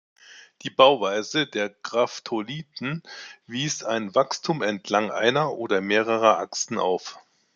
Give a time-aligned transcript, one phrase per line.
[0.63, 3.03] Die Bauweise der Graptolithen
[3.45, 7.19] wies ein Wachstum entlang einer oder mehrerer Achsen auf.